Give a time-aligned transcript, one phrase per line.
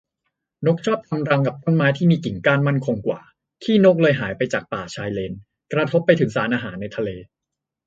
[0.65, 3.19] นกชอบทำรังกับต้นไม้ที่มีกิ่งก้านมั่นคงกว่า
[3.63, 5.33] ขี้นกเลยหายไปจากป่าชายเลน
[5.73, 7.09] กระทบไปถึงสารอาหารในทะเล